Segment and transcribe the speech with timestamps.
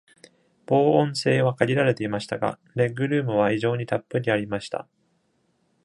[0.65, 4.87] 防音性は限られていましたが、レッグルームは異常にたっぷりありました。